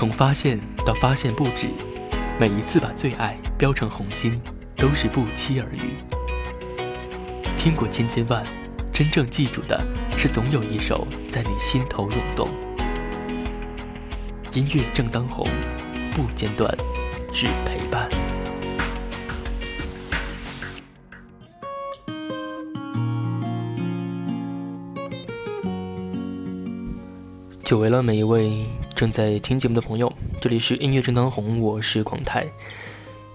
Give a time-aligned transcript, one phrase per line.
[0.00, 1.68] 从发现到发现不止，
[2.38, 4.40] 每一次把最爱标成红心，
[4.74, 5.92] 都是不期而遇。
[7.58, 8.42] 听过千千万，
[8.90, 9.78] 真正记住的
[10.16, 12.48] 是总有一首在你心头涌动。
[14.54, 15.46] 音乐正当红，
[16.14, 16.74] 不间断，
[17.30, 18.08] 只陪伴。
[27.62, 28.64] 久违了每一位
[29.00, 32.46] 正在听节目的朋友，这里是音乐正当红，我是广泰。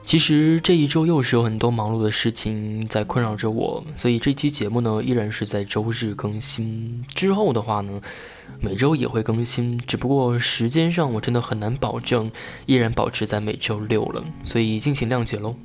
[0.04, 7.04] 其实这一周又是有很多忙碌的事情在困扰着我，所以这期节目呢依然是在周日更新。
[7.16, 8.00] 之后的话呢，
[8.62, 12.30] 每周也会更新，只不过时间上我真的很难保证
[12.68, 15.56] 依然保持在每周六了，所以敬请谅解喽。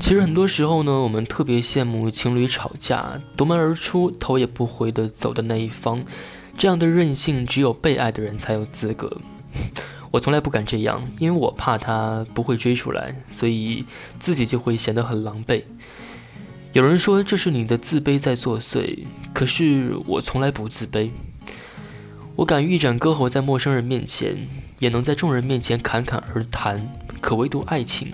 [0.00, 6.02] 其实很多时候呢，我们特别羡慕情侣吵架夺门而出、头也不回的走的那一方，
[6.56, 9.20] 这样的任性只有被爱的人才有资格。
[10.12, 13.84] 我从来不敢这样，因为我怕他不会追出来，所以
[14.18, 15.64] 自己就会显得很狼狈。
[16.72, 19.00] 有人说这是你的自卑在作祟，
[19.32, 21.10] 可是我从来不自卑。
[22.36, 28.12] 我敢一展歌喉在陌生人面前，也能在众人面前侃侃而谈，可唯独爱情。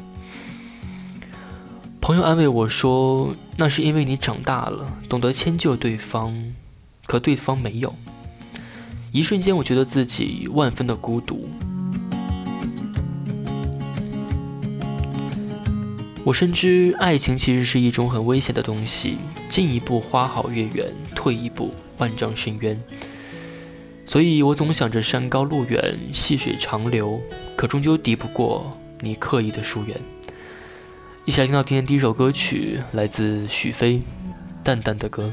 [2.03, 6.53] 朋友安慰我说：“那是因为你长大了，懂得迁就对方，
[7.07, 7.95] 可对方没有。”
[9.13, 11.49] 一瞬间，我觉得自己万分的孤独。
[16.23, 19.17] 我深知爱情其实是一种很危险的东西，
[19.49, 22.81] 进一步花好月圆，退一步万丈深渊。
[24.07, 27.21] 所以我总想着山高路远，细水长流，
[27.57, 30.01] 可终究敌不过你刻意的疏远。
[31.25, 33.95] 一起来听到今天第一首歌曲，来自许飞，
[34.63, 35.33] 《淡淡的歌》。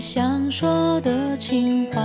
[0.00, 2.02] 想说的情话，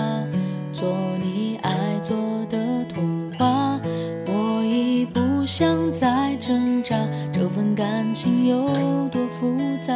[0.71, 0.87] 做
[1.21, 2.15] 你爱做
[2.49, 3.79] 的童话，
[4.27, 6.95] 我已不想再挣扎。
[7.33, 8.67] 这份感情有
[9.09, 9.93] 多复杂？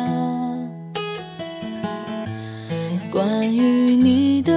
[3.11, 4.53] 关于你的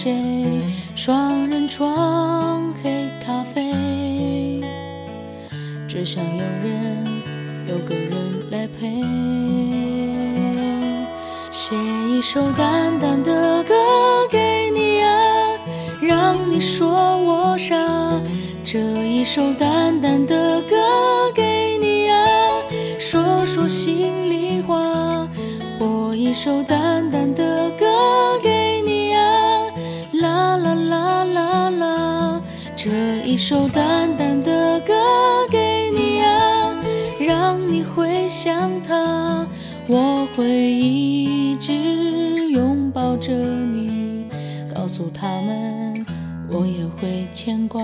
[0.00, 0.14] 谁。
[0.94, 4.60] 双人床黑咖啡。
[5.88, 7.04] 只想有人，
[7.66, 8.12] 有个人
[8.52, 9.02] 来陪，
[11.50, 11.74] 写
[12.08, 13.74] 一首淡淡的歌
[14.30, 15.10] 给你啊，
[16.00, 16.88] 让你说
[17.18, 17.74] 我傻。
[18.62, 20.76] 这一首淡淡的歌
[21.34, 22.24] 给你啊，
[23.00, 25.26] 说说心里话。
[25.80, 26.62] 我一首
[33.48, 34.92] 首淡淡的歌
[35.50, 35.90] 给。
[35.90, 36.76] 你啊，
[37.18, 39.48] 让你回想他，
[39.86, 41.72] 我会一直
[42.50, 44.26] 拥抱着你，
[44.74, 46.04] 告诉他们，
[46.50, 47.82] 我也会牵挂。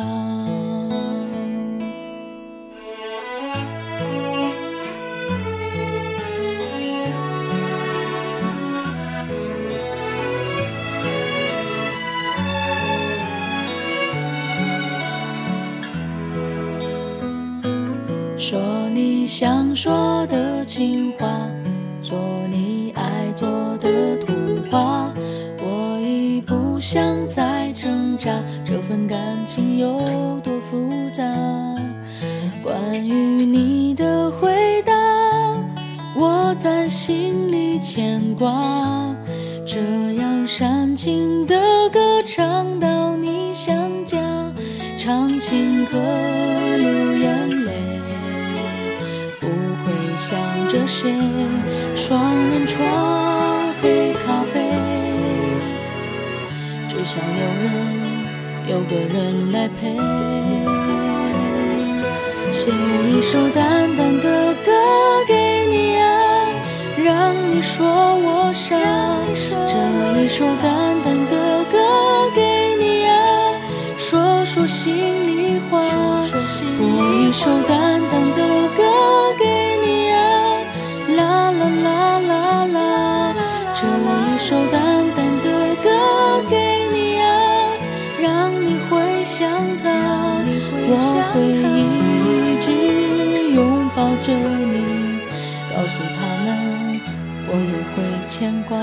[19.06, 21.28] 你想说的情话，
[22.00, 22.16] 做
[22.50, 24.34] 你爱做的童
[24.70, 25.12] 话，
[25.59, 28.31] 我已不想再挣扎。
[28.64, 31.22] 这份感情有多复杂？
[32.62, 34.94] 关于你的回答，
[36.16, 39.14] 我在心里牵挂。
[39.66, 39.81] 这
[40.14, 43.76] 样煽情的歌唱到你想
[44.06, 44.19] 家，
[44.97, 45.98] 唱情歌
[50.84, 51.11] 着谁？
[51.97, 52.84] 双人床，
[53.81, 54.61] 黑咖啡。
[56.88, 57.73] 只想有人，
[58.69, 59.97] 有个人来陪。
[62.53, 64.70] 写一首淡淡的歌
[65.26, 66.06] 给你啊，
[67.03, 68.76] 让你说我傻。
[69.67, 73.17] 这一首淡淡的歌给你啊，
[73.97, 74.94] 说说心
[75.26, 75.81] 里话。
[76.79, 78.82] 播一首淡淡的歌
[91.34, 92.70] 会一直
[93.54, 95.19] 拥抱着你
[95.69, 97.00] 告诉他们
[97.48, 98.78] 我也会牵挂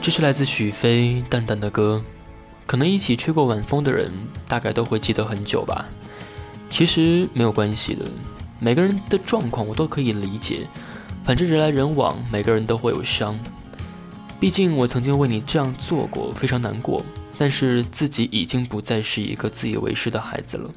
[0.00, 2.02] 这是来自许飞淡淡的歌
[2.66, 4.10] 可能一起吹过晚风的人
[4.48, 5.86] 大概都会记得很久吧。
[6.68, 8.04] 其实没有关系的，
[8.58, 10.66] 每个人的状况我都可以理解。
[11.22, 13.38] 反正人来人往，每个人都会有伤。
[14.40, 17.04] 毕竟我曾经为你这样做过，非常难过。
[17.36, 20.70] 但是自己已经不再是一个自以为是的孩子了。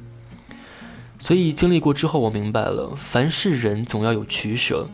[1.18, 4.88] 所以经历过之后，我明白了，凡是人总要有取舍。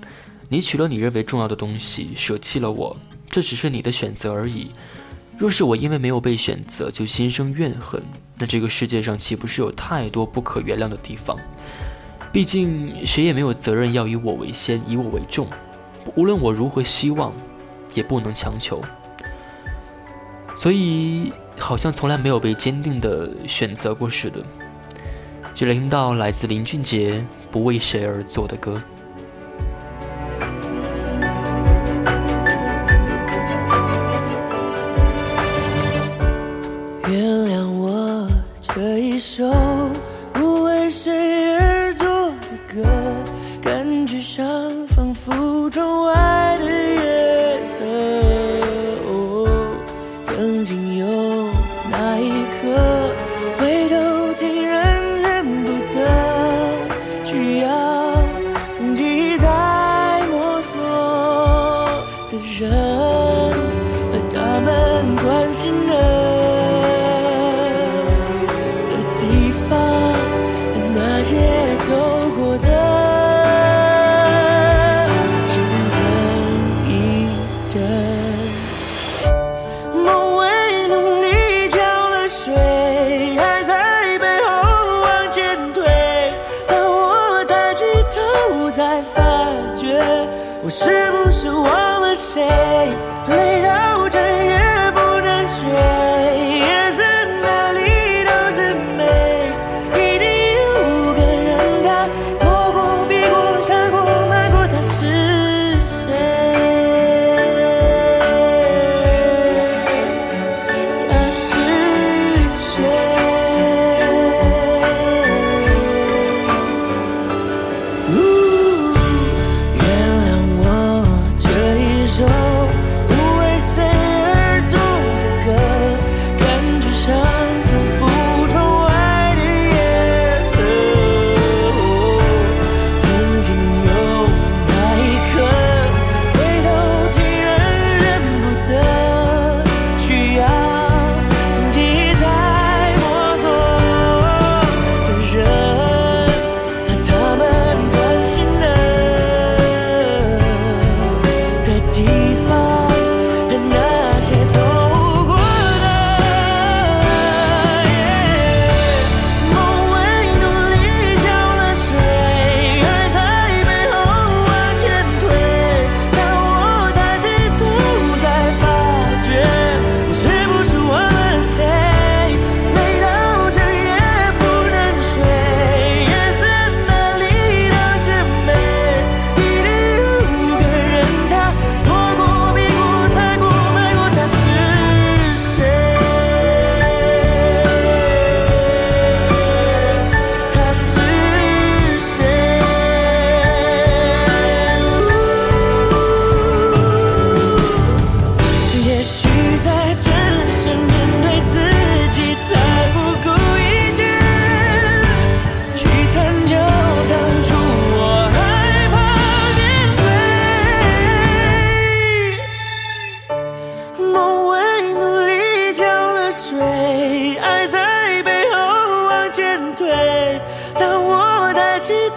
[0.51, 2.97] 你取了你认为重要的东西，舍弃了我，
[3.31, 4.73] 这只是你的选择而已。
[5.39, 8.03] 若是我因为没有被选择就心生怨恨，
[8.37, 11.39] 那这个世界上岂不是有太多不可原谅的地方？
[12.33, 15.47] 毕竟谁也没有责任要以我为先，以我为重。
[16.17, 17.33] 无论我如何希望，
[17.95, 18.83] 也不能强求。
[20.57, 24.41] 所以好像从来没有被坚定的选择过似的。
[25.53, 27.21] 就听到来自林俊杰
[27.53, 28.83] 《不为谁而作的歌》。
[45.85, 46.84] wide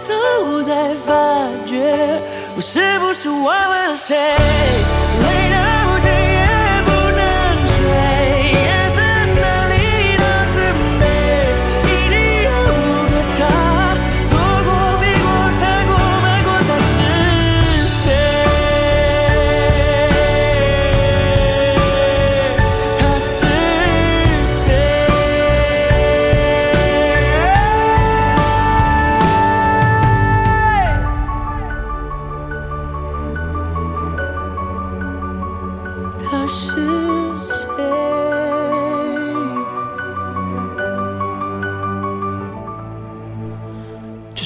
[0.06, 1.14] 头，才发
[1.66, 2.20] 觉
[2.56, 4.16] 我是不是忘了谁？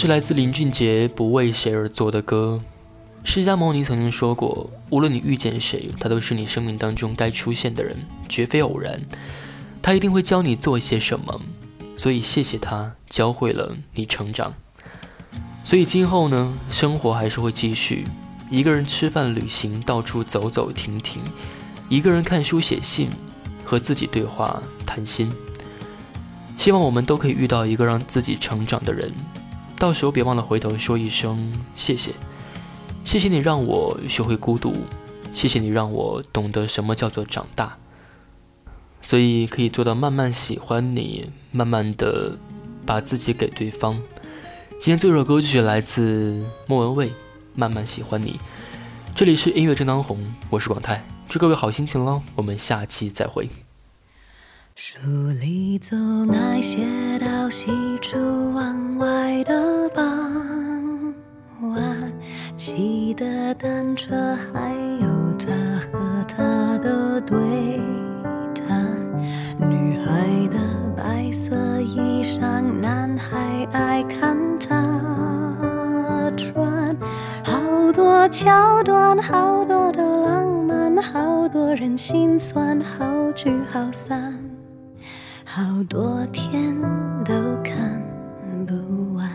[0.02, 2.60] 是来自林俊杰《不为谁而作的歌》。
[3.24, 9.00] 释迦牟尼曾经说过：“无论你遇见谁，他都是你生命当中该出现的人，绝非偶然。
[9.80, 11.40] 他一定会教你做些什么，
[11.94, 14.54] 所以谢谢他教会了你成长。
[15.62, 18.02] 所以今后呢，生活还是会继续，
[18.50, 21.22] 一个人吃饭、旅行，到处走走停停；
[21.88, 23.08] 一个人看书、写信，
[23.64, 25.32] 和自己对话、谈心。
[26.56, 29.12] 希望我们都可以遇到一个让自己成长的人，
[29.82, 32.12] 到时候别忘了回头说一声谢谢。”
[33.02, 34.72] 谢谢你让我学会孤独，
[35.34, 37.76] 谢谢你让我懂得什么叫做长大，
[39.00, 42.38] 所以可以做到慢慢喜欢你，慢慢的
[42.86, 44.00] 把自己给对方。
[44.78, 47.08] 今天这首歌曲来自莫文蔚，
[47.56, 48.34] 《慢慢喜欢你》。
[49.16, 53.50] 这里是音乐正当红，我是广泰，祝各位好心情喽，我们下期再会。
[54.76, 55.00] 书
[55.40, 56.78] 里总爱写
[57.18, 57.66] 到喜
[58.00, 58.16] 出
[58.54, 58.91] 望
[82.80, 84.38] 好聚好散，
[85.44, 86.74] 好多天
[87.24, 88.00] 都看
[88.66, 89.26] 不完。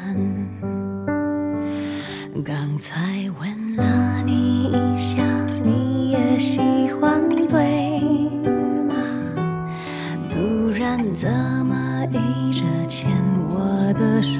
[2.45, 5.23] 刚才问了你一下，
[5.63, 6.59] 你也喜
[6.99, 7.99] 欢对
[8.87, 8.95] 吗？
[10.29, 11.29] 不然怎
[11.65, 13.09] 么一直牵
[13.49, 14.39] 我的手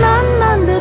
[0.00, 0.80] 慢慢的